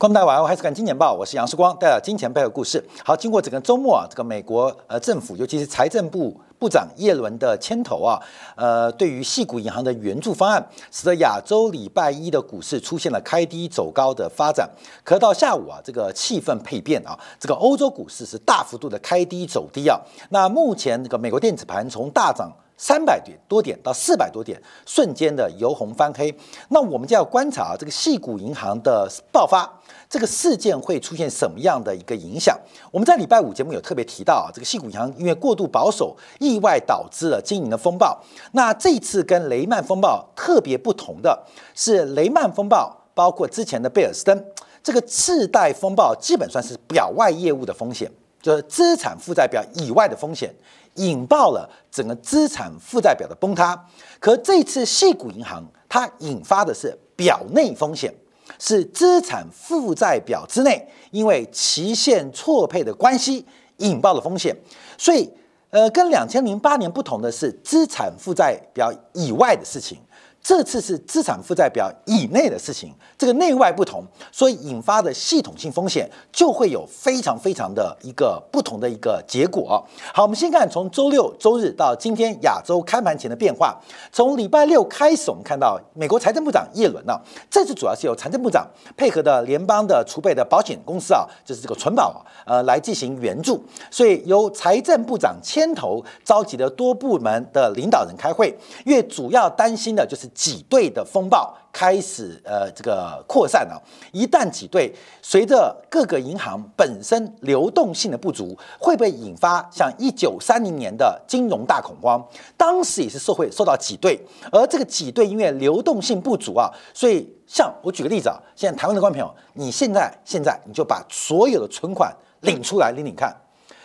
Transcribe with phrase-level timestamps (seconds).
[0.00, 2.82] 观众大家晚上好，还是看金钱报，我是杨世光，带来金钱背后故事。
[3.04, 8.18] 好，经过整个周末啊，这个美国呃政府，尤其是财政部部长耶伦的牵头啊，
[8.56, 14.66] 呃，对于系股银行的援助方案，使得亚洲礼拜一的股市出现了开低走高的发展。
[15.04, 20.00] 可到下午啊，这个气氛配变啊，这个欧洲股市是大幅度的开低走低啊。
[20.30, 22.50] 那目前这个美国电子盘从大涨。
[22.80, 26.34] 三百点多点到四百多点，瞬间的由红翻黑。
[26.70, 29.70] 那我们就要观察啊这个细股银行的爆发，
[30.08, 32.58] 这个事件会出现什么样的一个影响？
[32.90, 38.18] 我们在礼拜五节目有特别提到啊，这个细股银行因为过度保守，意外导致了经营的风暴。
[38.52, 44.42] 那这次跟雷曼风暴特别不同的是，雷曼风暴包括之前的贝尔斯登
[44.82, 50.54] 这个次贷风暴，基本算是表外业务的风险，就是资产负债表以外的风险。
[50.94, 53.80] 引爆了整个资产负债表的崩塌，
[54.18, 58.12] 可这次系股银行它引发的是表内风险，
[58.58, 63.46] 是资产负债表之内因为期限错配的关系
[63.76, 64.54] 引爆的风险。
[64.98, 65.32] 所以，
[65.70, 69.96] 呃，跟两千零八年不同的是，资产负债表以外的事情。
[70.42, 74.02] 这次是资产负债表以内的事情，这个内外不同，
[74.32, 79.86] 所以引发的系统性风险就会有非常非常的一个不同的一个结果。
[80.14, 83.78] 好，我们先看从周六周日到今天亚洲开盘前的变化。
[84.10, 87.12] 从礼拜六开始，我们看到美国财政部长耶伦呢，
[87.50, 100.29] 这次主要是由财政部长配合的联邦的储备的保险公司啊，就是这个存保啊，呃，来进行援助，所以由财政部长牵头召集了多部门的领导人开会，因为主要担心的就是。
[100.34, 103.80] 挤兑的风暴开始，呃，这个扩散了。
[104.12, 104.92] 一旦挤兑，
[105.22, 112.20] 随着各个银行本身流动性的不足，会不会引发像一九三零年的金融大恐慌？
[112.56, 114.20] 当时也是社会受到挤兑，
[114.50, 123.34] 而这个挤兑因为流动性不足啊，所以像我举个例子啊，现在台湾的观众朋友，你现在现在你就把所有的存款领出来领领看。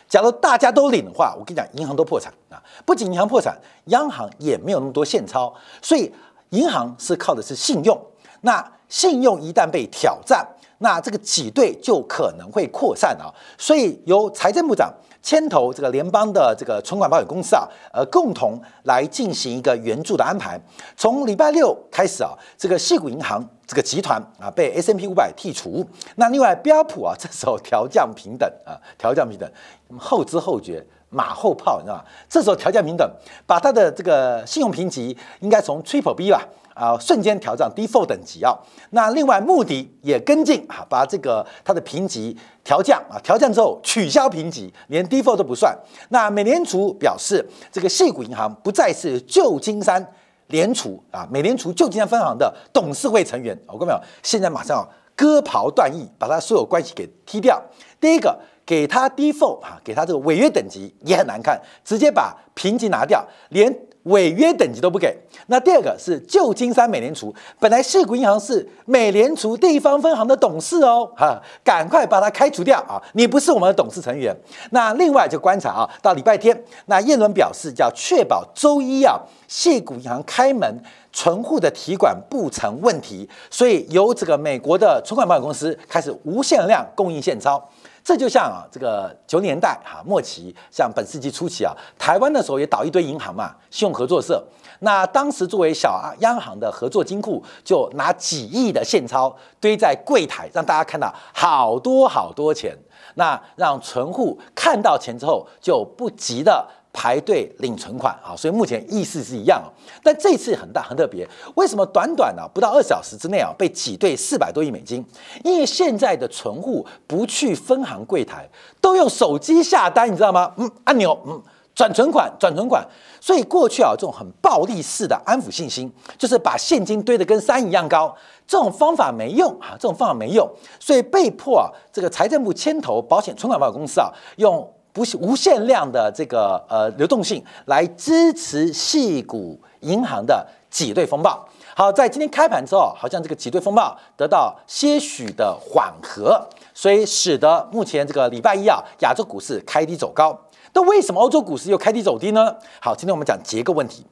[0.07, 2.61] 假如大家都领的话，我跟你讲，银行都破产啊！
[2.85, 6.11] 不仅银行破产，央行也没有那么多现钞，所以。
[6.55, 7.99] 银行是靠的是信用，
[8.41, 13.27] 那信用一旦被挑战，那这个挤兑就可能会扩散啊。
[13.57, 20.57] 所以由财政部长牵头，这个联邦的这个存款保险公司啊，呃，共同来进行一个援助的安排。
[20.95, 29.51] 从礼拜六开始啊，这个细谷银行这个集团啊被 S M P 五百剔除，那另外标普啊这时候调降平等啊，调降平等，
[29.97, 30.85] 后知后觉。
[31.15, 32.03] 马后炮，你知道吗？
[32.27, 33.09] 这时候调降平等，
[33.47, 38.53] 把它的这个信用评级应该从 Triple B 吧，啊，瞬间调降 Default 等级啊。
[38.89, 45.73] 那另外，目的也跟进啊，把这个它的评级调降啊，调降之后取消评级，连 Default 都不算。
[46.09, 50.05] 那美联储表示，这个细谷银行不再是旧金山
[50.47, 53.57] 联储啊，美联储旧金山分行的董事会成员。
[53.67, 53.99] 我看到没有？
[54.21, 57.61] 现在马上割袍断义，把它所有关系给踢掉。
[58.01, 58.37] 第一个。
[58.65, 65.15] 给他 default 哈，给他这个违约等级也很难看，直接把评级拿掉，连违约等级都不给。
[65.47, 73.01] 那第二个是旧金山美联储，本来硅谷银行是美联储地方分行的董事哦，哈，赶快把它开除掉啊！
[73.13, 74.35] 你不是我们的董事成员。
[74.71, 80.79] 那另外就观察啊，到礼拜天，那耶伦表示要确保周一啊，硅谷银行开门，
[81.11, 87.63] 存户的提款不成问题，所以由这个美国的存款保险公司开始无限量供应现钞。
[88.05, 94.45] 这就像啊，这个九年代哈末期，像本世纪初期啊，台湾的时候也倒一堆银行嘛，信用合作社。
[94.81, 102.77] 那当时作为小央行的合作金库，就拿几亿的现钞堆在柜台，让大家看到好多好多钱。
[103.15, 106.67] 那让存户看到钱之后，就不急的。
[106.97, 109.67] 排队领存款啊，所以目前意思是一样啊
[110.01, 115.05] 但这次很大很特别，为什么短短的不到二小时之内啊被挤兑四百多亿美金？
[115.43, 118.49] 因为现在的存户不去分行柜台，
[118.79, 120.53] 都用手机下单，你知道吗？
[120.55, 121.41] 嗯，按钮，嗯，
[121.75, 122.87] 转存款，转存款。
[123.19, 128.15] 所以过去啊这种很暴力式的安抚信心，就是把现金堆得跟山一样高，
[128.47, 130.49] 这种方法没用啊，这种方法没用，
[130.79, 134.65] 所以被迫啊这个财政部牵头保险存款保险公司啊用。
[134.95, 141.45] 不是无限量的这个呃流动性来支持系股银行的挤兑风暴。
[141.75, 146.41] 好，在今天开盘之后，好像这个挤兑风暴得到些许的缓和，
[146.73, 150.39] 所以使得目前这个礼拜一啊，亚洲股市开低走高。
[150.71, 152.55] 那为什么欧洲股市又开低走低呢？
[152.79, 154.05] 好，今天我们讲结构问题。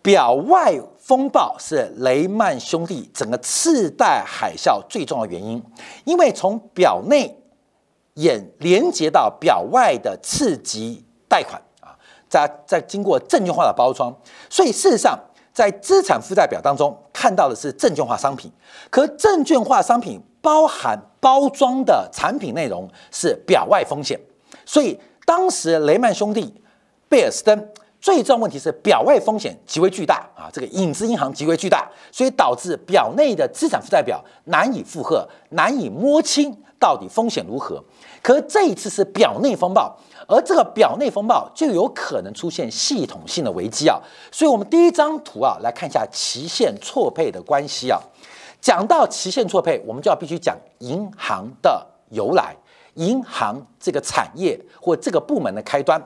[0.00, 5.62] 表外风暴是雷曼兄弟整个次贷海啸最重要原因，
[6.04, 7.36] 因为从表内。
[8.20, 11.96] 也连接到表外的次级贷款啊，
[12.28, 14.14] 在在经过证券化的包装，
[14.50, 15.18] 所以事实上
[15.54, 18.52] 在资产负债表当中看到的是证券化商品，
[18.90, 24.20] 可证券化商品包含包装的产品内容是表外风险，
[24.66, 26.62] 所以当时雷曼兄弟、
[27.08, 27.68] 贝尔斯登
[28.00, 37.82] 最重要问题是表外风险极为巨大啊，这个影子银行极为巨大，所以导致表内的资产负债表难以负荷，难以摸清到底风险如何。
[38.22, 39.94] 可这一次是表内风暴，
[40.26, 44.00] 而这个表内风暴就有可能出现系统性的危机啊。
[44.32, 48.00] 所以，我们第一张图啊，来看一下期限错配的关系啊。
[48.60, 52.54] 讲到期限错配，我们就要必须讲银行的由来，
[52.94, 56.02] 银行这个产业或这个部门的开端。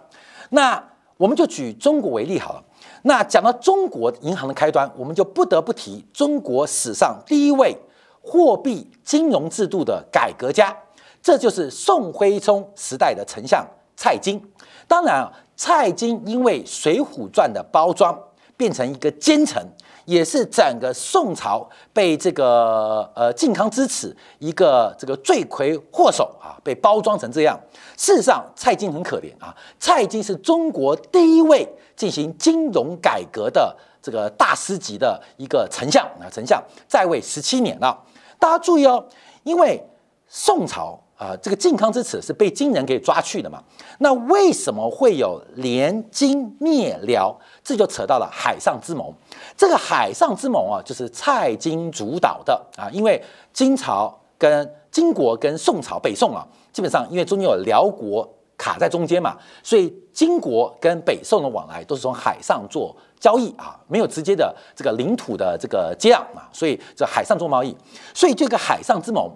[0.51, 0.81] 那
[1.17, 2.65] 我们就举中国为例好了。
[3.03, 7.77] 那讲到中国银行的开端，我们就不得不提中国史上第一位
[8.23, 10.77] 货币金融制度的改革家，
[11.23, 13.67] 这就是宋徽宗时代的丞相
[13.97, 14.43] 蔡京。
[14.89, 18.19] 当然啊，蔡京因为《水浒传》的包装，
[18.57, 19.67] 变成一个奸臣。
[20.05, 27.59] 也是整个宋朝被这个呃靖康之耻一个这个罪魁祸首啊，被包装成这样。
[27.97, 29.55] 事实上，蔡京很可怜啊。
[29.79, 37.99] 蔡京是中国第一位进行金融改革的这个大师级的一个丞相啊，丞相在位十七年了。
[38.39, 39.07] 大家注意哦，
[39.45, 39.83] 因为
[40.29, 43.63] 宋朝啊，这个靖康之耻是被金人给抓去的嘛。
[43.99, 47.35] 那为什么会有联金灭辽？
[47.63, 49.13] 这就扯到了海上之盟。
[49.57, 52.91] 这个海上之盟啊，就是蔡京主导的啊。
[52.93, 53.23] 因为
[53.53, 58.29] 金朝跟金国跟宋朝北宋啊，基本上因为中间有辽国
[58.59, 67.77] 卡在中间嘛，所以金国跟北宋的往来都是从海上做交易啊，没有直接的这个领土的这个接壤啊，所以这海上做贸易。
[68.13, 69.31] 所以这个海上之盟，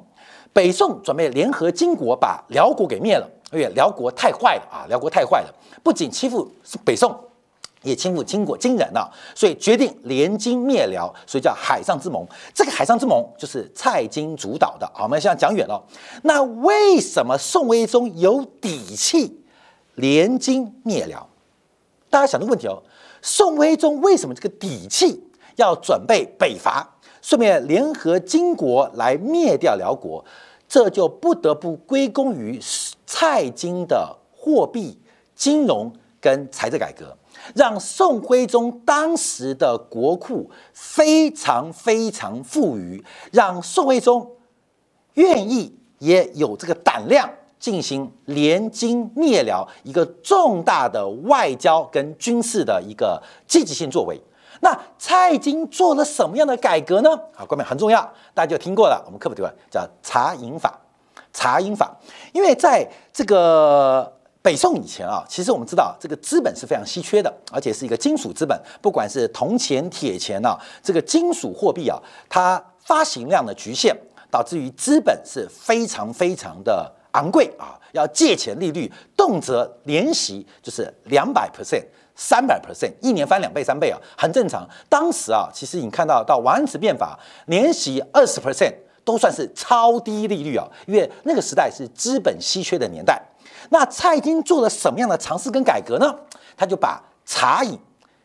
[0.58, 6.50] 北宋准备联合金国把辽国给灭了，因为辽国太坏了啊，辽国太坏了，不仅欺负
[6.84, 7.16] 北宋。
[7.82, 12.26] 也欺负金国金人了，所以决定联金灭辽，所以叫海上之盟。
[12.52, 14.90] 这个海上之盟就是蔡京主导的。
[14.92, 15.80] 好，我们现在讲远了。
[16.24, 19.40] 那为什么宋徽宗有底气
[19.94, 21.24] 联金灭辽？
[22.10, 22.82] 大家想这个问题哦，
[23.22, 25.22] 宋徽宗为什么这个底气
[25.54, 30.24] 要准备北伐，顺便联合金国来灭掉辽国？
[30.68, 32.60] 这就不得不归功于
[33.06, 34.98] 蔡京的货币、
[35.34, 37.16] 金融跟财政改革。
[37.54, 44.32] 让宋徽宗当时的国库非常非常富裕，让宋徽宗
[45.14, 54.20] 愿意也有这个胆量进行联金灭辽一个重大的外交跟军事的一个积极性作为。
[54.60, 57.10] 那蔡京做了什么样的改革呢？
[57.34, 58.02] 好，关键很重要，
[58.34, 59.02] 大家就听过了。
[59.06, 59.52] 我们科普对吧？
[59.70, 60.78] 叫查银法，
[61.32, 61.96] 查银法，
[62.32, 64.12] 因为在这个。
[64.40, 72.00] 北宋以前啊，其实我们知道这个资本是非常稀缺的，而且是一个金属资本，不管是铜钱、铁钱啊，这个金属货币啊，
[72.30, 73.94] 它发行量的局限，
[74.30, 81.84] 导致于资本是非常非常的昂贵啊，要借钱利率动辄年息就是两百 percent、
[82.20, 84.68] 三百 percent，一年翻两倍、三倍啊，很正常。
[84.88, 93.22] 当时啊，其实你看到到王安石变法，年息二十 percent 都算是超低利率啊，因为那个时代是资本稀缺的年代。
[93.70, 96.12] 那蔡京做了什么样的尝试跟改革呢？
[96.56, 97.78] 他就把茶饮、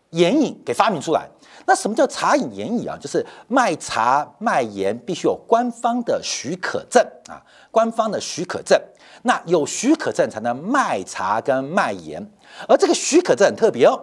[0.10, 1.30] 盐饮给发明出来。
[1.66, 2.98] 那什么叫茶饮、盐饮啊？
[3.00, 8.82] 就是卖茶卖盐必须有官方的许可证啊，官方的许可证。
[9.22, 12.28] 那有许可证才能卖茶跟卖盐。
[12.68, 14.00] 而这个许可证很特别哦，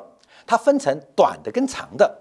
[0.46, 2.18] 它分成短的跟长的，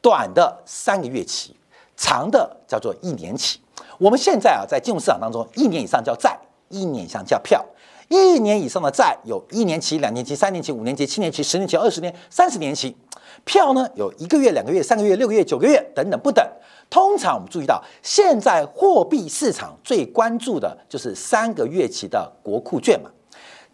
[0.00, 1.56] 短的三个月期，
[1.96, 3.60] 长的叫做一年期。
[3.98, 7.64] 我们现在啊，在金融市场当中，一年以上叫债，一年以上叫票。
[8.08, 12.96] 一年以上的债有一年期、两年期、三年期、五年期、七年期、十年期、二十年、三十年期。
[13.44, 16.44] 票呢有一个月、两个月、三个月、六个月、九个月等等不等。
[16.90, 23.08] 通常我们注意到，现在货币市场最关注的就是三个月期的国库券嘛。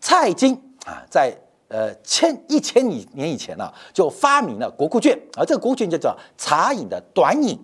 [0.00, 1.34] 蔡京啊，在
[1.68, 7.58] 呃千一千年以前呢，就发明了国库券，而这个国库券就叫茶饮的短饮。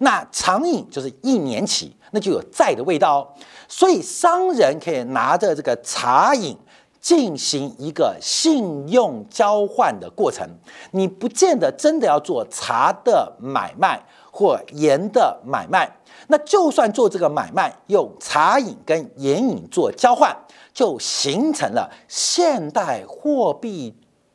[0.00, 3.28] 那长饮就是一年期，那就有债的味道哦。
[3.66, 6.56] 所以商人可以拿着这个茶饮
[7.00, 10.48] 进行一个信用交换的过程。
[10.92, 14.00] 你不见得真的要做茶的买卖
[14.38, 15.90] 或盐的买卖，
[16.28, 20.32] 那就算做这个买卖，用茶饮跟盐饮做交换，
[20.72, 23.92] 就形成了现代货币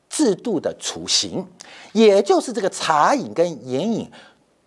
[0.09, 1.47] 制度的雏形，
[1.93, 4.11] 也就是这个茶饮跟盐饮。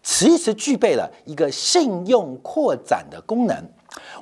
[0.02, 3.69] 其实具备了一个信用扩展的功能。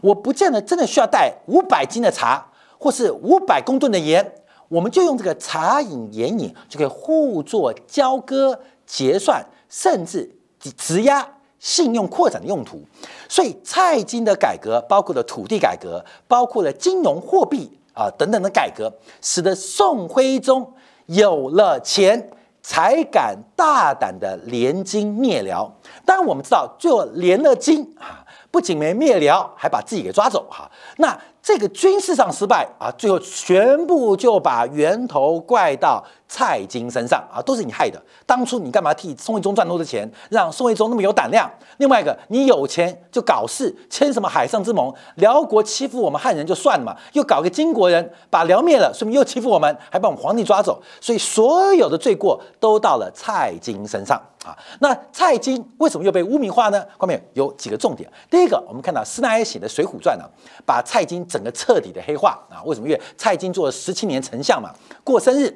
[0.00, 2.44] 我不见得真的需要带五百斤的茶，
[2.76, 4.34] 或是五百公吨的盐，
[4.66, 10.28] 我们就用这个茶饮、盐饮就可以互作交割、结算，甚至
[10.72, 11.26] 质押
[11.58, 12.82] 信用扩展的用途。
[13.28, 20.72] 所以蔡京的改革包括了土地改革，包括了金融货币啊等等的改革，使得宋徽宗
[21.06, 22.30] 有了钱，
[22.62, 25.70] 才敢大胆的联金灭辽。
[26.04, 30.70] 当然，我们知道最后联了金啊，不仅没灭辽，还把自己给抓走哈。
[30.98, 36.02] 那这个军事上失败啊，最后全部就把源头怪到
[36.34, 38.02] 蔡京身上啊，都是你害的。
[38.26, 41.50] 当初你干嘛替宋徽宗赚那么多钱，让宋徽宗那么有胆量？
[41.78, 44.92] 另外一个，你有钱就搞事，签什么海上之盟？
[45.16, 54.56] 辽国欺负我们汉人就算了嘛，又搞个金国人把辽灭了，说明又欺负我们，还把我们皇帝抓走，所以所有的罪过都到了蔡京身上啊。
[54.80, 56.84] 那蔡京为什么又被污名化呢？
[56.96, 58.08] 后面有几个重点。
[58.30, 60.24] 第一个，我们看到施耐庵写的《水浒传》呢，
[60.64, 61.24] 把蔡京。
[61.28, 62.62] 整个彻底的黑化啊！
[62.64, 62.86] 为什么？
[62.86, 64.70] 因为蔡京做了十七年丞相嘛，
[65.02, 65.52] 过生日，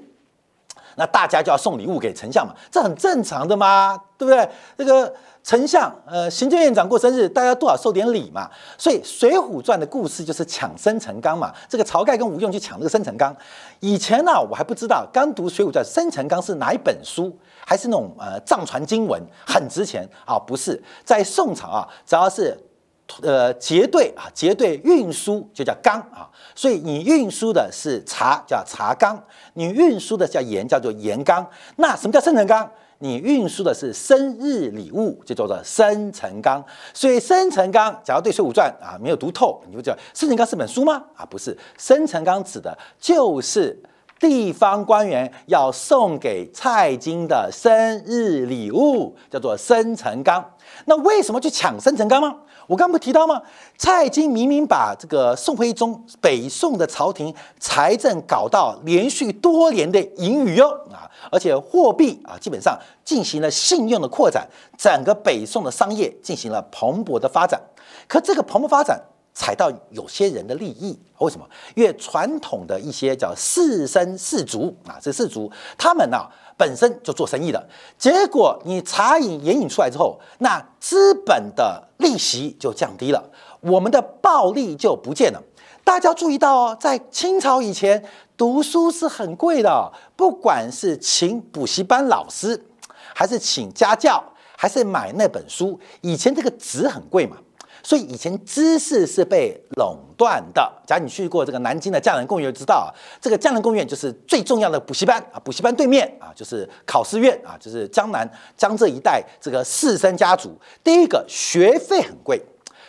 [0.99, 4.47] 那大家就要送礼物给丞相嘛，这很正常的嘛，对不对？
[4.77, 5.15] 这个
[5.45, 8.51] 丞相，呃，行政院长过生日，大家多少收点礼嘛。
[8.77, 11.55] 所以《水浒传》的故事就是抢生辰纲嘛。
[11.69, 13.35] 这个晁盖跟吴用去抢这个生辰纲。
[13.81, 17.35] 以前呢，我还不知道，刚读《水浒传》，生辰纲是哪一本书？
[17.65, 20.39] 还是那种呃藏传经文，很值钱啊？
[20.39, 22.59] 不是，在宋朝啊，只要是。
[23.23, 29.19] 呃，结对啊，结对运输就叫纲啊，所以你运输的是茶叫茶纲，
[29.55, 31.45] 你运输的叫盐叫做盐纲。
[31.77, 32.71] 那什么叫生辰纲？
[33.01, 36.63] 你运输的是生日礼物，就叫做生辰纲。
[36.93, 41.05] 所以生辰纲，假如对《水浒传》啊没有读透，你就叫生辰纲是本书吗？
[41.17, 43.81] 啊，不是，生辰纲指的就是
[44.19, 50.45] 地方官员要送给蔡京的生日礼物，叫做生辰纲。
[50.87, 52.37] 那为什么去抢生辰纲吗？
[52.69, 53.41] 我刚不提到吗？
[53.79, 64.47] 蔡京明明把这个宋徽宗北宋的朝廷财政搞到连续多年的盈余哦啊，而且货币啊基本上进行了信用的扩展，
[64.77, 67.59] 整个北宋的商业进行了蓬勃的发展。
[68.07, 71.49] 可这个蓬勃发展踩到有些人的利益，为什么？
[71.75, 76.19] 因为传统的一些叫士绅士族啊，这士族他们呢？
[76.59, 85.41] 本身就做生意的，结果你茶饮盐引出来之后，那资本的利息就降低了，我们的暴利就不见了。
[85.85, 88.05] 大家注意到哦，在清朝以前
[88.37, 92.63] 读书是很贵的，不管是请补习班老师，
[93.15, 94.23] 还是请家教，
[94.57, 97.37] 还是买那本书，以前这个纸很贵嘛。
[97.89, 100.71] 所以以前知识是被垄断的。
[100.87, 105.41] 假如你去过这个南京的匠人公园，就知道啊，这个匠人公园就是最重要的补习班啊。
[105.43, 110.55] 补习班对面啊，就是考试院啊，就是江南江浙一带这个士绅家族。
[110.85, 112.39] 第一个学费很贵，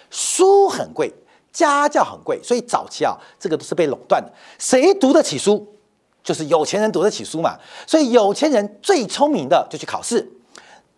[0.10, 1.10] 书很贵，
[1.54, 4.30] 家教很贵，所以早期啊，这个都是被垄断的。
[4.58, 5.66] 谁读得起书，
[6.22, 7.58] 就是有钱人读得起书嘛。
[7.88, 10.30] 所以有钱人最聪明的就去考试。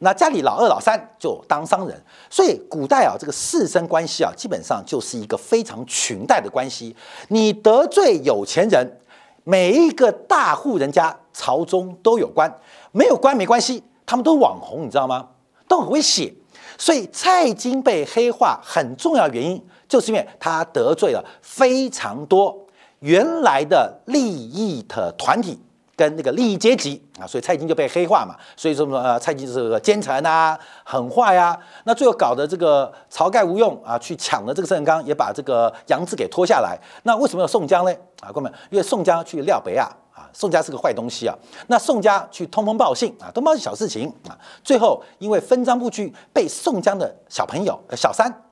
[0.03, 1.95] 那家里老二、老三就当商人，
[2.27, 6.95] 所以古代啊，这个士绅关系啊，基本上就是一个非常裙带的关系。
[7.27, 8.99] 你得罪有钱人，
[9.43, 12.51] 每一个大户人家朝中都有官，
[12.91, 15.27] 没有官没关系，他们都网红，你知道吗？
[15.67, 16.33] 都很会写。
[16.79, 22.57] 所以蔡京被黑化很重要原因，就是因为他得罪了非常多
[23.01, 25.59] 原来的利益的团体。
[26.01, 31.55] 跟那个利益阶级啊，所以蔡京就被黑化嘛，所以说什么呃，蔡京是个奸臣啊，很坏啊。
[31.83, 36.75] 那最后搞的这个晁盖无用啊，去抢了这个生辰纲，也把这个杨志给拖下来。
[37.03, 37.93] 那为什么有宋江呢？
[38.19, 41.37] 啊，哥们，因为宋江去廖北啊，啊，宋家是个坏东西啊。
[41.67, 44.33] 那宋家去通风报信啊，通报是小事情啊。
[44.63, 48.43] 最后因为分赃不均，被宋江的小朋友小三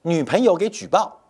[0.00, 1.20] 女朋友给举报。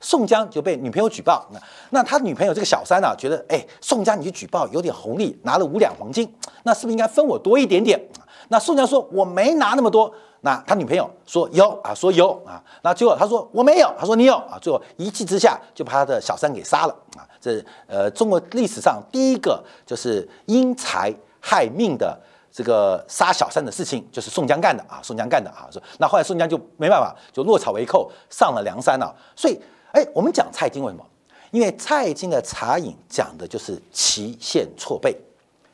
[0.00, 8.00] 宋江就被女朋友举报，那那他女朋友这个小三呢，觉得哎，宋江你去举报有点红利，拿了五两黄金，那是不是应该分我多一点点？
[8.48, 22.18] 那宋江说我没拿那么多，那他女朋友说有啊，说有啊，那结果他说我没有，他说你有啊，最后一气之下就把他的小三给杀了啊，这呃中国历史上第一个就是因财害命的
[22.50, 29.60] 这个杀小三的事情，就是宋江干的啊，宋江干的啊，说那后来宋江就没办法，就落草为寇，上了梁山了，所以。
[29.92, 31.04] 哎，我们讲蔡京为什么？
[31.50, 35.16] 因为蔡京的茶饮讲的就是期限错配，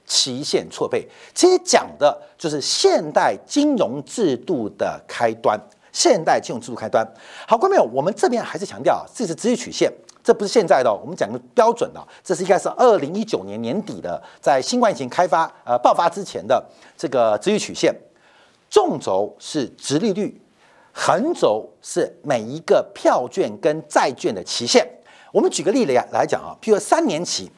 [0.07, 5.61] 期限错配，其实讲的就是现代金融制度的开端。
[5.93, 7.03] 现代金融制度开端，
[7.49, 9.91] 好，观众朋友，我们这边还是强调，这是直率曲线，
[10.23, 16.63] 这不是现在的，我们讲的标准的，这是应该是二零一九年年底的，在新冠疫情开发呃爆发之前的
[16.99, 17.95] 这个直率曲线，
[18.69, 20.39] 纵轴是直利率。
[20.99, 24.89] 横轴是每一个票券跟债券的期限。
[25.31, 27.51] 我们举个例子呀来讲啊，譬如三年期，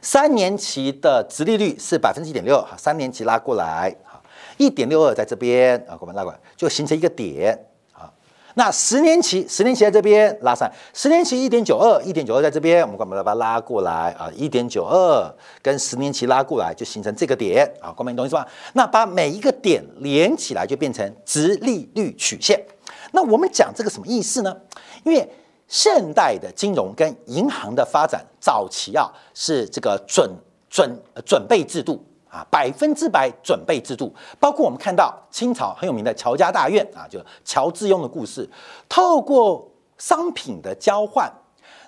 [0.00, 4.22] 三年期的殖利率是百分之一点六，哈，三年期拉过来，哈，
[4.58, 7.58] 一点六二在这边啊，我们拉过来就形成一个点。
[8.58, 18.48] 那十年期，十年期在这边拉上，十年期一点九二，一点九二在这边，我们把它拉过来啊，一点九二跟十年期拉过来就形成这个点啊，光明懂意思吧？
[18.72, 22.58] 那把每一个点连起来就变成直利率曲线。
[23.12, 24.56] 那我们讲这个什么意思呢？
[25.04, 25.30] 因为
[25.68, 30.30] 现代的金融跟银行的发展，早期啊是这个准
[30.70, 32.02] 准准备制度
[32.36, 34.14] 啊，百分之百准备制度。
[34.38, 38.46] 包括我们看到清朝很有名的乔家大院啊，就乔致庸的故事，
[38.88, 39.66] 透过
[39.96, 41.32] 商品的交换，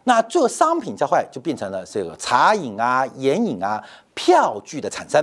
[0.05, 3.83] 那做商品交换就变成了这个茶饮啊、盐饮啊、
[4.15, 5.23] 票据的产生。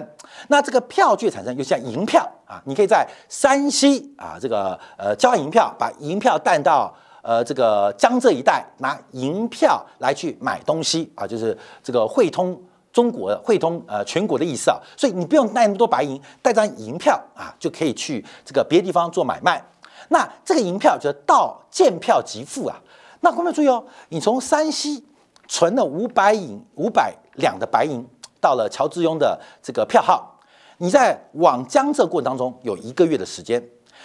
[0.49, 6.93] 那这个票据产生又像银票啊，你可以在山西啊这个呃交银票，把银票带到。
[7.27, 12.55] 呃，这个江浙一带拿银票来去买东西啊，就是这个汇通
[12.95, 14.79] 中国、汇通呃全国的意思啊。
[14.95, 19.61] 所以你不用带那么多白银，带张银票啊，就可以去这个别的地方做买卖。
[20.07, 22.81] 那这个银票就到见票即付啊。
[23.19, 25.03] 那各位注意哦，你从山西
[25.49, 28.07] 存了五百银、五百两的白银，
[28.39, 30.39] 到了乔致庸的这个票号，
[30.77, 33.61] 你在往江浙过程当中有一个月的时间。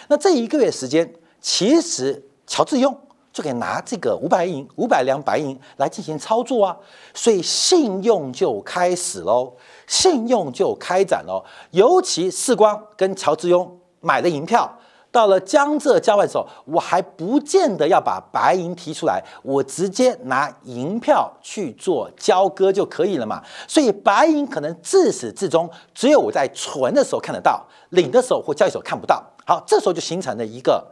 [0.09, 2.93] 那这一个月时间，其实乔致庸。
[3.33, 6.75] 就可以拿这个五百银、五百两白银来进行操作啊，
[7.13, 9.53] 所以信用就开始喽，
[9.87, 11.41] 信用就开展喽。
[11.71, 13.69] 尤其世光跟乔致庸
[14.01, 14.69] 买的银票，
[15.11, 23.41] 到了江浙交换的时候，我还不见得要把白银提出来，我直接拿银票去做交割就可以了嘛。
[23.65, 29.23] 所以白银可能自始至终只有我在存的时候看得到，领的时候或交易时候看不到。
[29.45, 30.85] 好，这时候就形成了一个。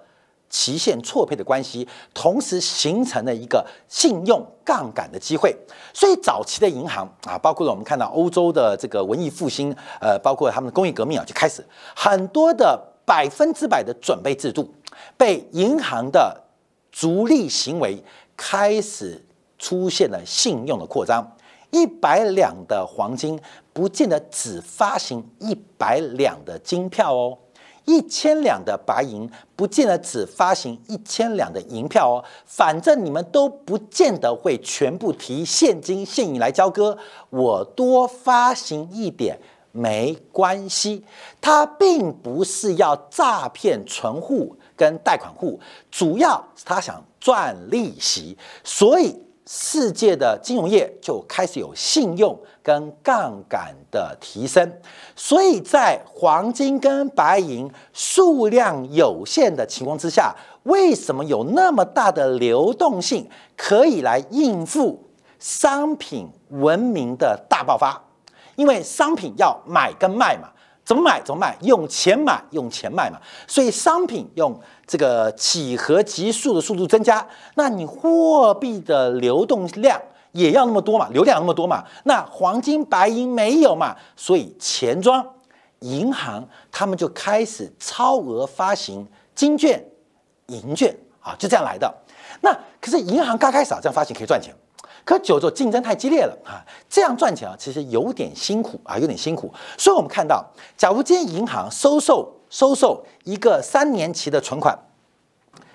[0.50, 5.56] 期限错配的关系，同时形成了一个信用杠杆的机会。
[5.94, 14.74] 所以早期的银行啊，包括了我们看到欧洲的这个文艺复兴，呃，包括他们的工业革命啊，就开始很多的百分之百的准备制度，
[15.18, 16.44] 被银行的
[16.92, 18.04] 逐利行为
[18.36, 19.24] 开始
[19.58, 21.36] 出现了信用的扩张。
[21.72, 23.40] 一百两的黄金
[23.74, 27.38] 不见得只发行一百两的金票哦。
[27.90, 32.24] 一千两的白银，不见得只发行一千两的银票哦。
[32.46, 36.96] 反正你们都不见得会全部提现金现银来交割，
[37.32, 39.40] 我多发行一点
[39.72, 41.04] 没关系。
[41.42, 49.20] 他并不是要诈骗存户跟贷款户，主要是他想赚利息，所以。
[49.52, 54.72] 世界的金融业就开始有信用跟杠杆的提升，
[55.16, 60.36] 所以在黄金跟白银数量有限的情况之下，
[60.66, 65.04] 为什么有那么大的流动性可以来应付
[65.40, 68.00] 商品文明的大爆发？
[68.56, 70.50] 因为商品要买跟卖嘛。
[70.90, 71.22] 怎么买？
[71.22, 71.56] 怎么卖？
[71.62, 73.20] 用钱买，用钱卖嘛。
[73.46, 77.24] 所以商品用这个几何级数的速度增加，
[77.54, 81.84] 那你货币的流动量也要那么多嘛，流量那么多嘛。
[82.06, 85.24] 那黄金白银没有嘛，所以钱庄、
[85.82, 89.86] 银行他们就开始超额发行金券、
[90.48, 91.94] 银券啊，就这样来的。
[92.42, 94.52] 那可是银行刚开始啊，这样发行可以赚钱。
[95.10, 99.52] 可久之后竞争太激烈了啊，这样赚钱啊，其实有点辛苦啊，有点辛苦。
[99.76, 100.46] 所以我们看到，
[100.78, 104.78] 假如今天银行收受收受一个三年期的存款，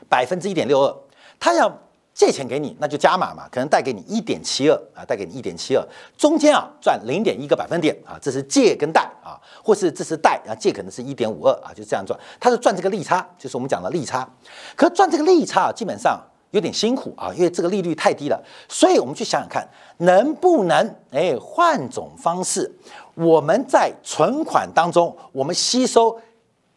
[0.09, 0.97] 百分之一点六二，
[1.41, 1.69] 他要
[2.15, 5.85] 借钱给你，那就加码嘛，可能贷给你一点七二啊，贷给你一点七二，
[6.17, 14.29] 中间啊赚零点一个百分点啊，这是借跟贷啊，或是这是贷啊，借可能是一点五二啊，就这样赚，他是赚这个利差，就是我们讲的利差。
[14.77, 16.21] 可赚这个利差啊基本上。
[16.55, 22.73] 有点辛苦啊，因为这个利率太低了，所以我们去想想看，能不能哎换种方式，
[23.15, 26.17] 我们在存款当中，我们吸收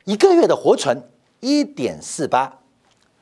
[0.06, 1.00] 一个月的活存
[1.42, 2.52] 一点四八，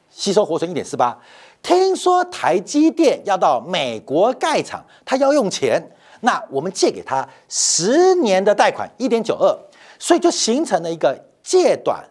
[0.10, 1.20] 吸收活存一点四八。
[1.62, 5.92] 听说台积电要到美国盖厂，他要用钱，
[6.22, 9.54] 那我们借给他十年的贷款一点九二，
[10.00, 12.02] 所以就形成了一个借短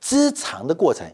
[0.00, 1.06] 支长的过程，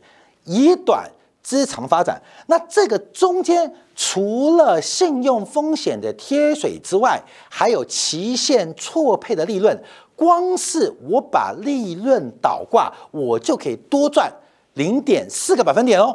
[0.45, 1.11] 以短。
[1.42, 9.83] 资产发展，那这个中间除了信用风险的贴水之外，还有期限错配的利润。
[10.14, 14.31] 光是我把利润倒挂，我就可以多赚
[14.74, 16.14] 零点四个百分点哦。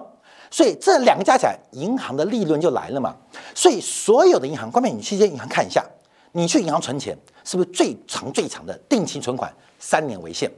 [0.51, 3.15] 所以这两个加起来，银行的利润就来了嘛。
[3.55, 5.83] 所以所有的银行，关闭你去间银行看一下，
[6.33, 10.49] 你去银行存钱，是不是最长最长的定期存款三年为限？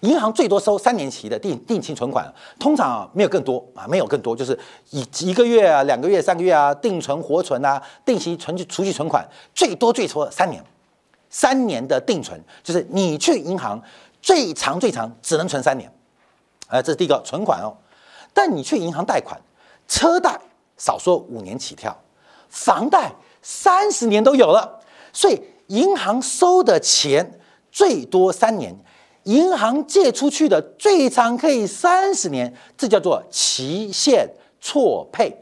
[0.00, 4.58] 银行最多收三年期的定定期存款，通常啊没有更多啊，没有更多，就是
[4.90, 10.62] 一一个月啊、两个月、三个月啊，定存、活存啊、定期存储蓄存款，最多最多三年，
[11.30, 13.82] 三年的定存，就是你去银行
[14.20, 15.90] 最长最长只能存三年，
[16.68, 17.76] 呃，这是第一个存款哦。
[18.34, 19.40] 但你去银行贷款，
[19.88, 20.38] 车贷
[20.76, 21.96] 少说五年起跳，
[22.48, 24.80] 房贷三十年都有了，
[25.12, 27.40] 所以银行收的钱
[27.72, 28.76] 最多三年，
[29.26, 34.28] 银行借出去的最长可以三十年，这叫做期限
[34.60, 35.32] 错配，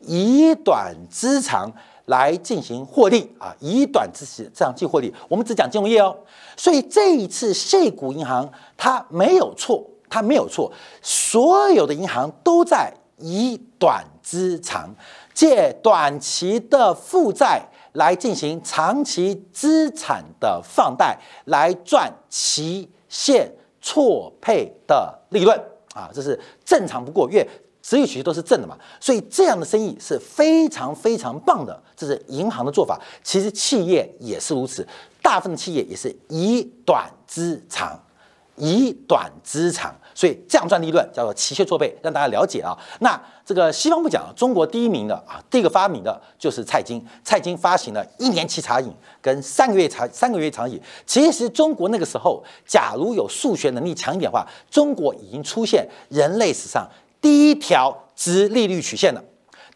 [0.00, 1.72] 以短资长。
[2.06, 5.14] 来进行获利啊，以短之时这样计获利。
[5.28, 6.14] 我们只讲金融业哦，
[6.56, 14.92] 所以这一次谢股银行它没有错，它没有错，所有的银行都在以短资长，
[15.32, 25.54] 借短期的负债来进行长期资产的放贷，来赚期现错配的利润
[25.94, 27.46] 啊，这是正常不过，因为。
[27.84, 31.82] 所有企业都是正的嘛，所以这样的生意是非常非常棒的。
[31.96, 34.86] 这是银行的做法，其实企业也是如此，
[35.20, 38.00] 大部分企业也是以短资长，
[38.56, 42.76] 以短资长，所以这样赚利润叫做期限错配，让大家了解啊。
[43.00, 50.80] 那这个西方不讲，中国第一名的啊，第一个发明的就是蔡京，蔡京发行了一年期茶饮跟三个月茶三个月长饮。
[51.06, 56.86] 其实中国那个时候，假如有数学能力强一点的话，中国已经出现人类史上。
[57.20, 59.22] 第一条直利率曲线了，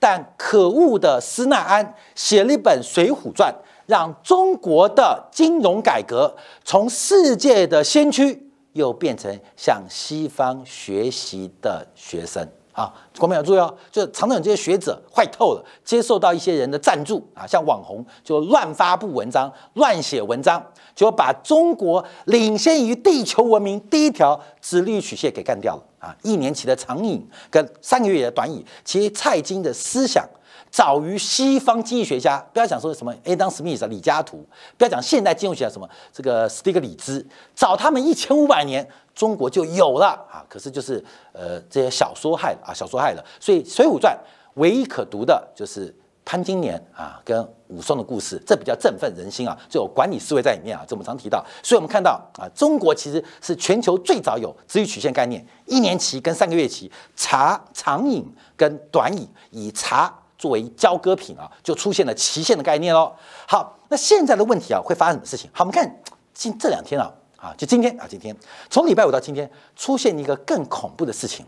[0.00, 3.52] 但可恶的施耐庵写了一本《水浒传》，
[3.86, 8.45] 让中国的金融改革从世界的先驱
[8.76, 12.46] 又变成向西方学习的学生。
[12.72, 20.62] 啊，观众要注意哦，就是常常有这些学者坏透了，接受到一些人的赞助啊，像网红就乱发布文章、乱写文章，
[20.94, 26.14] 就把中国领先于地球文明第一条直立曲线给干掉了啊！
[26.22, 30.22] 一年期的长影跟三个月的短影，其实蔡京的思想
[30.70, 34.44] 早于西方经济学家，不要讲说什么 Adam Smith、李嘉图，
[34.76, 38.86] 不要讲现代金融学家什么这个斯蒂格里兹，早他们一千五百年。
[39.16, 41.02] 中国就有了啊，可是就是
[41.32, 44.14] 呃这些小说害了啊，小说害了，所以《水浒传》
[44.56, 45.90] 唯一可读的就是
[46.22, 51.42] 潘金莲啊跟武松的故事，这比较振奋人心啊，就有管理思维在里面啊，这我们常提到。
[51.62, 58.22] 所以我们看到啊，中国其实是全球最早有资率曲线概念，一年期跟三个月期，茶长饮
[58.54, 63.12] 跟短饮，以茶作为交割品啊，就出现了期限的概念喽。
[63.46, 65.50] 好，那现在的问题啊，会发生什么事情？
[65.52, 66.02] 好，我们看
[66.34, 67.12] 近这两天啊。
[67.36, 68.34] 啊，就今天啊，今天
[68.70, 71.44] 从礼拜五到今天出现一个更恐怖的事情。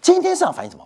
[0.00, 0.82] 今天市场反映什么？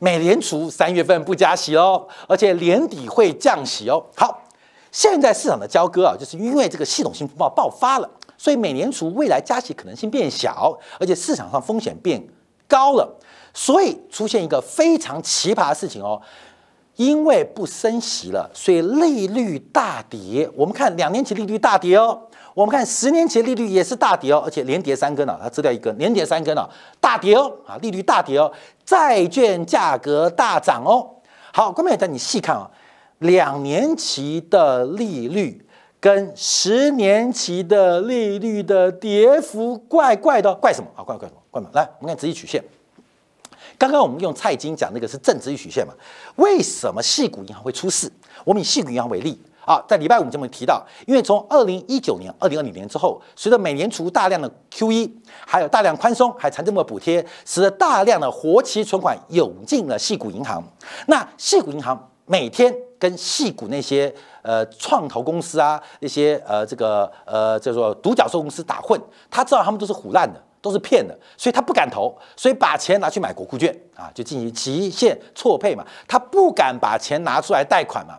[0.00, 4.04] 美联储三月份不加息哦，而且年底会降息哦。
[4.16, 4.42] 好，
[4.90, 12.20] 现在市场的交割啊，就是因为这个系统性风暴爆发了，所以美联储未来加息可能性变小，而且市场上风险变
[12.66, 13.08] 高了，
[13.54, 16.20] 所以出现一个非常奇葩的事情哦。
[16.96, 20.48] 因为不升息了，所以利率大跌。
[20.54, 22.20] 我们看两年期利率大跌哦。
[22.54, 26.68] 我们看十年期利率也是大跌哦，而且连跌三根了，它资料一根，连跌三根了，
[27.00, 28.52] 大跌哦，啊，利率大跌哦，
[28.84, 31.08] 债券价格大涨哦。
[31.54, 32.70] 好，关众朋你细看啊，
[33.20, 35.66] 两年期的利率
[35.98, 41.00] 跟十年期的利率的跌幅怪怪的，怪什么啊？
[41.02, 41.40] 怪怪什么？
[41.50, 41.70] 怪什么？
[41.72, 42.62] 来，我们看直率曲线。
[43.82, 45.92] 刚刚我们用蔡金讲那个是正直率曲线嘛？
[46.36, 48.08] 为什么细股银行会出事？
[48.44, 49.36] 我们以细股银行为例。
[49.66, 55.10] 啊，在礼拜五节目提到，因为从二零一九年、二零二零年之后，随着美联储大量的 QE，
[55.44, 60.62] 还有大量宽松，还财政部的补贴，使得大量的活期存款涌进了细股银行。
[61.08, 78.16] 那细股银行每天跟细股那些呃创投公司啊，那些呃这个呃叫做独角兽公司打混，他知道他们都是虎烂的，都是骗的，所以他不敢投，所以把钱拿去买国库券啊，就进行期限错配嘛，他不敢把钱拿出来贷款嘛。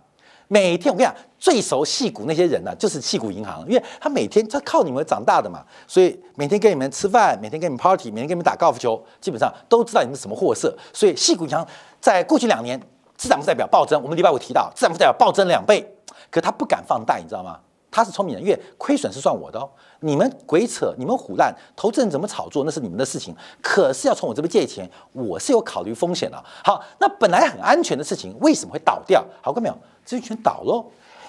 [0.49, 10.77] 每天我跟你讲，最熟戏股那些人呢，就是戏股银行，因为他每天他靠你们长大的嘛，所以每天跟你们吃饭，每天跟你们 party，每天跟你们打高尔夫球，基本上都知道你们什么货色。
[10.91, 11.65] 所以戏股银行
[11.99, 12.79] 在过去两年
[13.15, 15.83] 资产负债表暴增，我们礼拜五提到资产负债表暴增两倍，
[16.29, 17.57] 可他不敢放贷，你知道吗？
[17.93, 19.69] 他是聪明人，因为亏损是算我的哦。
[19.99, 23.35] 你们鬼扯，你们胡乱，投资人怎么炒作那是你们的事情。
[23.61, 26.43] 可是要从我这边借钱，我是有考虑风险的。
[26.63, 29.23] 好，那本来很安全的事情，为什么会倒掉？
[29.43, 29.77] 好，看没有？
[30.03, 30.83] 资金全倒喽，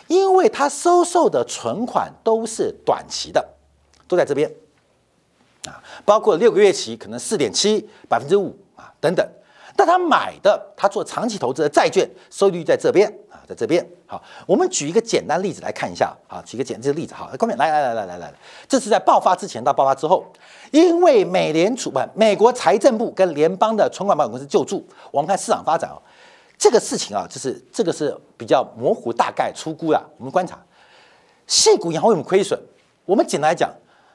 [0.06, 3.46] 因为他收受的存款都是短期的，
[4.08, 4.50] 都在这边
[5.66, 9.28] 啊，包括六个月期，可能四点七百分之五啊等等。
[9.76, 13.12] 但他买的，他做长期投资的债券，收益率在这边。
[13.46, 18.34] 在这边，好，我们举一个简单例子来看一下啊，举个简单的例子，好，后面来来来来来来，
[18.68, 20.24] 这是在爆发之前到爆发之后，
[20.70, 26.00] 因为美联储不，美国财政部跟联邦的存款保险公司救助，我们看市场发展哦，
[26.56, 30.10] 这个事情啊，就是这个是比较模糊，大概出估的。
[30.18, 30.58] 我们观察，
[31.46, 32.58] 细股银行为什么亏损？
[33.04, 33.70] 我们简单来讲，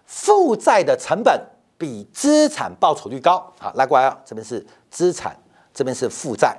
[0.05, 1.39] 负债的成本
[1.77, 3.53] 比资产报酬率高。
[3.59, 5.37] 好，拉过来啊，这边是资产，
[5.73, 6.57] 这边是负债。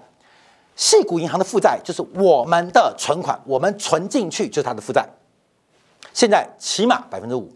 [0.77, 5.09] 细股银行的负债就是我们的存款，我们存进去就是它的负债。
[6.13, 7.51] 现在起码百分之五。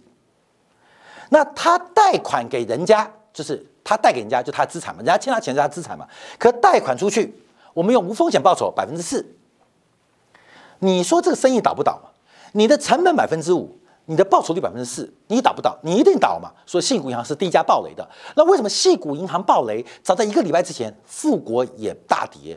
[1.30, 6.06] 那他贷款给人家，就是他贷给人家，就他资产嘛，人家欠他钱是他资产嘛。
[6.38, 7.34] 可贷款出去，
[7.72, 9.24] 我们用无风险报酬百分之四。
[10.80, 12.10] 你说这个生意倒不倒嘛？
[12.52, 15.76] 你的成本百分之五，你的报酬率百分之四，你倒不倒？
[15.82, 16.52] 你一定倒嘛。
[16.66, 18.08] 所以信股银行是第一家暴雷的。
[18.36, 19.84] 那为什么信股银行暴雷？
[20.02, 22.56] 早在一个礼拜之前，富国也大跌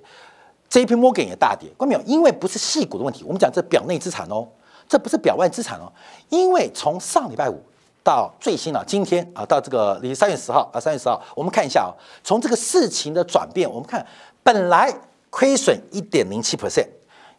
[0.70, 0.96] ，J.P.
[0.96, 1.70] Morgan 也大跌。
[1.78, 2.02] 关没有？
[2.02, 4.48] 因为不是细股的问题，我们讲这表内资产哦，
[4.88, 5.92] 这不是表外资产哦。
[6.30, 7.62] 因为从上礼拜五。
[8.04, 11.92] 到最新啊，今天啊，到这个离三月十号啊，三月十号，我们看一下啊，
[12.24, 14.08] 从这个事情的转变，我们看
[14.44, 14.90] 本来
[15.30, 16.88] 亏损一点零七 percent，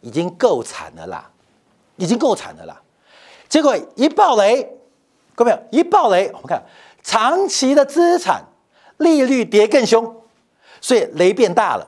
[0.01, 1.27] 已经够惨的啦，
[1.95, 2.79] 已经够惨的啦，
[3.47, 4.61] 结果一爆雷，
[5.33, 5.79] 各位没有？
[5.79, 6.61] 一爆雷，我们看
[7.01, 8.45] 长期的资产
[8.97, 10.21] 利率跌更凶，
[10.79, 11.87] 所以雷变大了。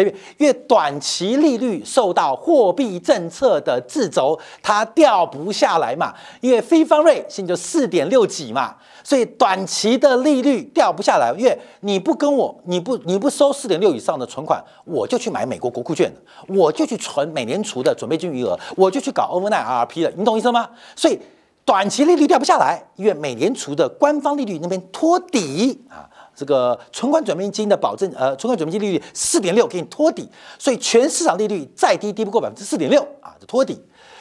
[0.00, 6.14] 因为短期利率受到货币政策的制肘，它掉不下来嘛。
[6.40, 8.74] 因为非方瑞现在就四点六几嘛，
[9.04, 11.34] 所以短期的利率掉不下来。
[11.36, 16.10] 因为你不跟我，你不你不收四点六以上的存款，我就去买美国国库券
[16.48, 20.70] 我就去存美联储的准备金余额，我就去搞 overnight RRP 的，你懂意思吗？
[20.96, 21.18] 所以
[21.66, 26.08] 短期利率掉不下来，因为美联储的官方利率那边托底啊。
[26.34, 33.80] 这个存款准备金的保证，呃，存款准备金利率四点六给你托底，所以全市场利率再低低不过百分之四点六啊，这托底。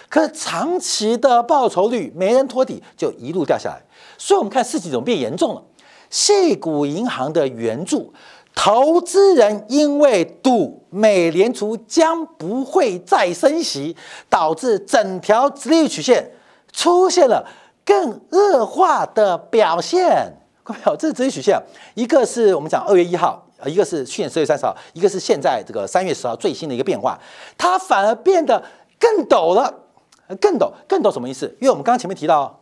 [0.10, 3.82] 可是长期的报酬率没人托底，就一路掉下来。
[4.18, 5.64] 所以我们看事情怎么变严重了。
[6.10, 8.14] 细股银行的援助，
[8.54, 13.96] 投资人因为赌美联储将不会再升息，
[14.30, 16.30] 导致整条直利率曲线
[16.74, 17.48] 出现了
[17.86, 20.41] 更恶化的表现。
[20.64, 21.60] 各位好，这是直率曲线，
[21.96, 27.20] 一个是我们讲二月一号，呃，一个是去年十月三十号，一个是现在这个三月十号最新的一个变化，
[27.58, 28.64] 它反而变得
[29.00, 29.74] 更陡了，
[30.40, 31.48] 更陡，更陡什么意思？
[31.60, 32.60] 因为我们刚刚前面提到，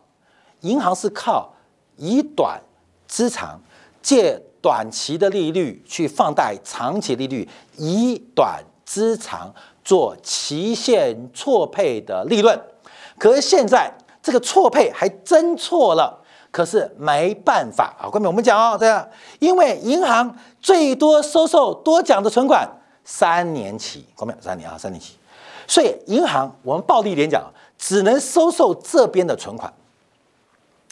[0.60, 1.52] 银行是靠
[1.96, 2.58] 以短
[3.06, 3.60] 资长，
[4.00, 12.58] 借短期的利率去放贷长期利率，以短资长做期限错配的利润，
[13.18, 16.19] 可是现在这个错配还真错了。
[16.50, 19.06] 可是没办法啊，关明我们讲哦，对啊，
[19.38, 22.68] 因为银行最多收受多奖的存款
[23.04, 25.14] 三年期，关明三年啊，三年期，
[25.66, 27.42] 所以银行我们暴力点讲，
[27.78, 29.72] 只能收受这边的存款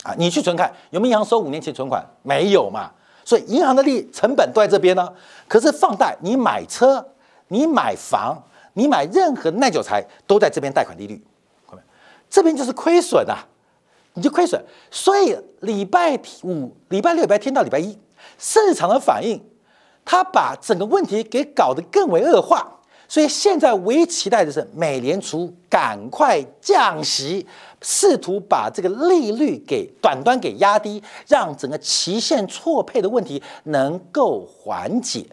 [0.03, 2.03] 啊，你去存看有没有银行收五年期存款？
[2.23, 2.89] 没有嘛，
[3.25, 5.11] 所以银行的利成本都在这边呢。
[5.47, 7.05] 可是放贷，你买车、
[7.49, 8.41] 你买房、
[8.73, 11.21] 你买任何耐久财都在这边贷款利率，
[12.29, 13.45] 这边就是亏损啊。
[14.19, 17.97] 你就亏损，所以礼拜五、礼拜六、礼拜天到礼拜一，
[18.37, 19.41] 市场的反应，
[20.03, 22.81] 它把整个问题给搞得更为恶化。
[23.07, 27.47] 所以现在唯一期待的是美联储赶快降息，
[27.81, 35.25] 试图把这个利率给短端给压低，让整个期限错配的问题能够缓解，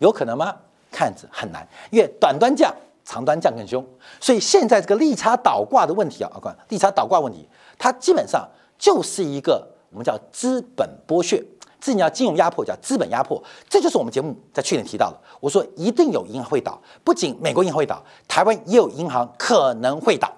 [0.00, 0.54] 有可能吗？
[0.92, 2.70] 看着很难，因为短端降，
[3.08, 3.82] 长端降更凶。
[4.20, 7.48] 所以现在这个利差倒挂的问题啊，啊，利差倒挂问题。
[7.78, 8.46] 它基本上
[8.78, 11.38] 就是一个我们叫资本剥削，
[11.80, 15.16] 之前叫金融压迫，叫资本压迫，这就是我们节目在去年提到的。
[15.40, 20.30] 我说一定有银行会倒，不仅美国银行会倒，台湾也有银行可能会倒。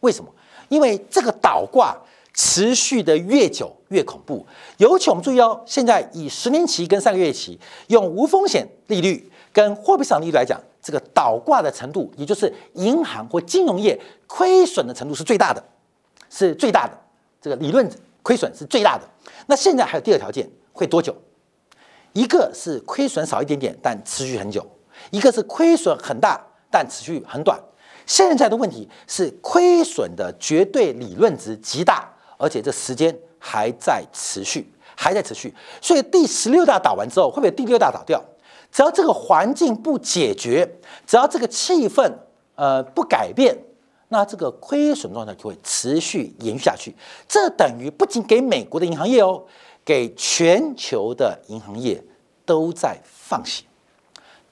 [0.00, 0.30] 为什么？
[0.68, 1.96] 因为这个倒挂
[2.34, 4.46] 持续的越久越恐怖。
[4.76, 15.62] 尤其我们注意哦，现在以十年期跟三个月期用无风险利率跟货币市场利率来讲，这个倒挂的程度，也就是银行或金融业亏损的程度是最大的。
[16.30, 16.92] 是最大的，
[17.40, 17.90] 这个理论
[18.22, 19.04] 亏损是最大的。
[19.46, 21.16] 那现在还有第二条件，会多久？
[22.12, 24.60] 一个是亏损少一点点，但持续很久；
[25.10, 26.38] 一个是亏损很大，
[26.70, 27.58] 但持续很短。
[28.04, 35.54] 现在的问题是亏损的绝对理论值极大，而且这时间还在持续，还在持续。
[35.80, 38.22] 所以第十六大倒完之后，会不会第六大倒掉？
[38.70, 42.12] 只要这个环境不解决，只要这个气氛
[42.54, 43.56] 呃不改变。
[44.10, 46.96] 那这个亏损状态就会持续延续下去，
[47.28, 49.44] 这等于不仅给美国的银行业哦，
[49.84, 52.02] 给全球的银行业
[52.46, 53.64] 都在放血，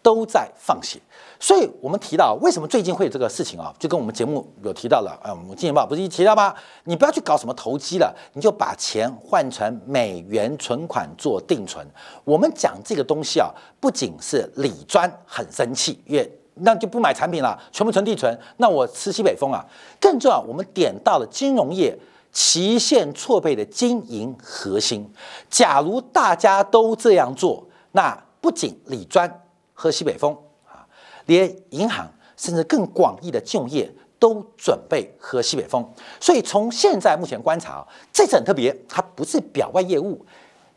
[0.07, 1.01] 都在放血。
[1.41, 3.75] 所以我们提到为什么最近会有这个事情啊？
[3.77, 6.55] 就跟我们节目有提到了，呃，我们金钱报不是一提到吗？
[6.85, 11.85] 你不要去搞什么投机了，你就把钱换成美元存款做定存。
[12.23, 16.31] 我们讲这个东西啊，不仅是李专很生气，也。
[16.61, 19.63] 那就不买产品了，全部存地存，那我吃西北风啊！
[20.01, 21.95] 更重要，我们点到了金融业
[22.33, 25.07] 期限错配的经营核心。
[25.51, 29.31] 假如大家都这样做，那不仅理专
[29.79, 30.37] 喝西北风
[30.67, 30.83] 啊，
[31.27, 35.89] 连银行甚至更广义的就业都准备喝西北风。
[36.19, 40.27] 所以从现在目前观察，这次很特别，它不是表外业务。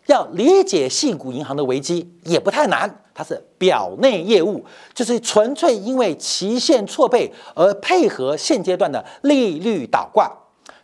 [0.07, 10.35] 要理解信股银行的危机也不太难，它是表内业务，就是纯粹因为期限错配而配合现阶段的利率倒挂，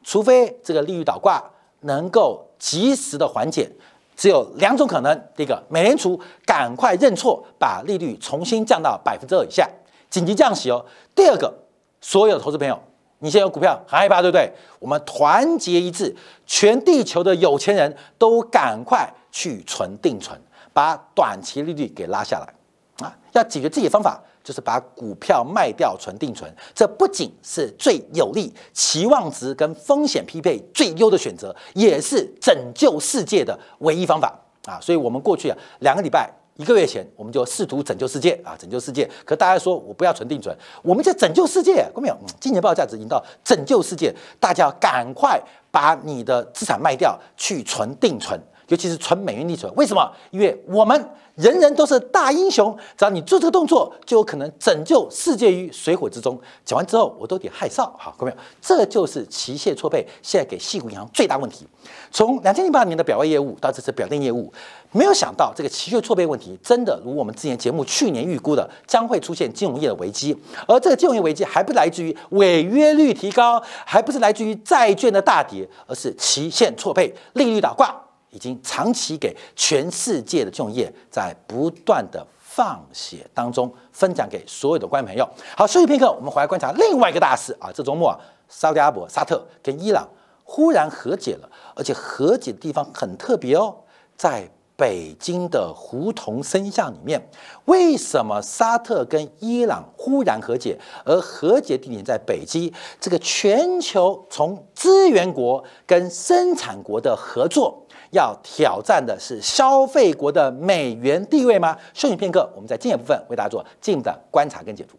[0.04, 1.44] 除非这个利率倒挂
[1.82, 3.72] 能够及时的缓解，
[4.16, 9.70] 只有两种可能：第一个，美联储赶快认错，把利率重新降到百分之二以下，
[10.10, 11.54] 紧急降息哦；第二个，
[12.00, 12.80] 所有投资朋友。
[13.20, 14.52] 你现在有股票很害怕，对不对？
[14.78, 20.40] 我们团结一致，全地球的有钱人都赶快去存定存，
[20.74, 23.18] 把短期利率给拉下来啊！
[23.32, 26.50] 要解决自己的方法，就是把股票卖掉存定存。
[26.74, 34.80] 这不仅是最有利、期望值跟风险匹配最优的选择，也是拯救世界的唯一方法啊！
[34.80, 36.32] 所以，我们过去啊两个礼拜。
[36.58, 39.06] 一个月前，我们就试图拯救世界啊，拯救世界。
[39.26, 42.18] 可大家说我不要存定存，我们在拯救世界，看没有？
[42.40, 45.38] 金钱报价值已经到拯救世界，大家赶快
[45.70, 49.72] 把你的资产卖掉去存定存，尤其是存美元逆存。
[49.76, 50.12] 为什么？
[50.32, 51.10] 因为我们。
[51.36, 56.40] 人人都是大英雄，只要你做这个动作，就有可能拯救世界于水火之中。
[56.64, 61.68] 讲完之后，我都有点害臊，好，各位，这就是期限错配现在给细股银行最大问题。
[62.10, 64.50] 从两千零八年的表外业务到这次表内业务，
[64.94, 70.34] 没有想到这个期限错配问题真的如我们之前节目去年预估的，将会出现金融业的危机。
[70.66, 78.05] 而这个金融业危机还不来自于违约率提高，还不是来自于债券的大跌，而是期限错配、利率倒挂。
[78.36, 85.28] 已经长期给全世界的金融业在不断的放血当中分享给所有的观众朋友。
[85.56, 87.72] 好，休息片刻，我们回来观察另外一个大事啊。
[87.74, 88.20] 这周末啊，
[88.50, 90.06] 沙特阿伯、沙特跟伊朗
[90.44, 93.74] 忽然和解了，而且和解的地方很特别哦，
[94.18, 97.30] 在北京的胡同深巷里面。
[97.64, 102.74] 为什么沙特跟伊朗忽然和解，而和解地点在北京？
[103.00, 107.85] 这个全球从资源国跟生产国的合作。
[108.16, 111.78] 要挑战的是消费国的美元地位吗？
[111.94, 114.98] 休息片刻，我们在经验部分为大家做进一步的观察跟解读。